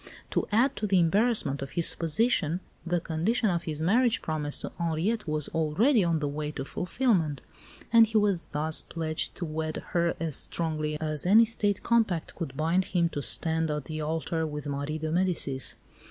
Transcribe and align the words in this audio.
To 0.31 0.47
add 0.51 0.75
to 0.77 0.87
the 0.87 0.97
embarrassment 0.97 1.61
of 1.61 1.73
his 1.73 1.93
position, 1.93 2.59
the 2.83 2.99
condition 2.99 3.51
of 3.51 3.65
his 3.65 3.83
marriage 3.83 4.23
promise 4.23 4.59
to 4.61 4.71
Henriette 4.79 5.27
was 5.27 5.47
already 5.49 6.03
on 6.03 6.17
the 6.17 6.27
way 6.27 6.49
to 6.53 6.65
fulfilment; 6.65 7.41
and 7.93 8.07
he 8.07 8.17
was 8.17 8.47
thus 8.47 8.81
pledged 8.81 9.35
to 9.35 9.45
wed 9.45 9.83
her 9.89 10.15
as 10.19 10.35
strongly 10.35 10.99
as 10.99 11.27
any 11.27 11.45
State 11.45 11.83
compact 11.83 12.33
could 12.33 12.57
bind 12.57 12.85
him 12.85 13.09
to 13.09 13.21
stand 13.21 13.69
at 13.69 13.85
the 13.85 14.01
altar 14.01 14.43
with 14.47 14.65
Marie 14.65 14.97
de 14.97 15.11
Medicis. 15.11 15.75